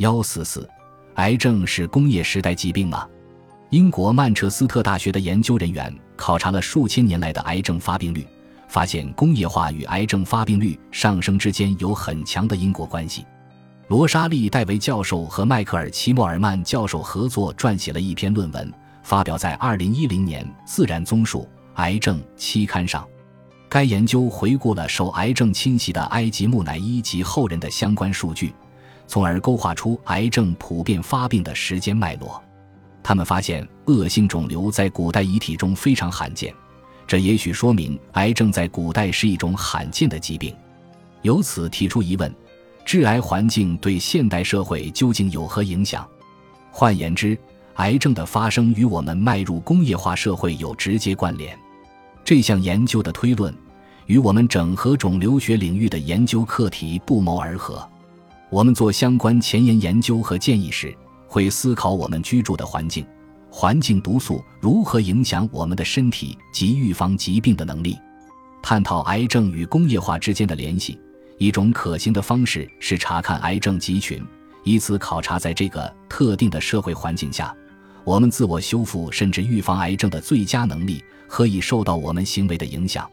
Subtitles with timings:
[0.00, 0.66] 幺四四，
[1.16, 3.06] 癌症是工业时代疾病吗？
[3.68, 8.26] 英国曼彻斯特大学的研究人员考察了数千年来的癌症发病率，
[8.66, 13.26] 发现工业化与癌症发病率上升之间有很强的因果关系。
[13.88, 18.72] 罗莎莉·戴维教授和迈克尔·齐默尔曼教授合作撰写了一篇论文，
[19.02, 23.06] 发表在2010年《自然综述癌症》期刊上。
[23.68, 28.54] 该研究回顾了受癌症侵袭的埃及木乃伊及后人的相关数据，
[29.10, 32.40] 从而勾画出癌症普遍发病的时间脉络。
[33.02, 36.54] 他们发现，恶性肿瘤在古代遗体中非常罕见，
[37.08, 40.54] 这也许说明癌症在古代是一种罕见的疾病。
[41.22, 42.32] 由此提出疑问。
[42.84, 46.06] 致癌环境对现代社会究竟有何影响？
[46.70, 47.36] 换言之，
[47.74, 51.58] 癌症的发生与我们迈入工业化社会有直接关联。
[52.24, 53.52] 这项研究的推论
[54.06, 57.86] 与我们整合肿瘤学领域的研究课题不谋而合。
[58.50, 60.92] 我们做相关前沿研究和建议时，
[61.28, 63.06] 会思考我们居住的环境、
[63.48, 67.96] 环境毒素如何影响我们的身体及预防疾病的能力，
[68.60, 70.98] 探讨癌症与工业化之间的联系。
[71.38, 74.20] 一种可行的方式是查看癌症集群，
[74.64, 77.54] 以此考察在这个特定的社会环境下，
[78.04, 83.08] 我们自我修复甚至预防癌症的最佳能力何以受到我们行为的影响。